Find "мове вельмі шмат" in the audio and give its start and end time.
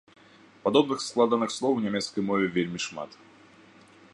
2.31-3.11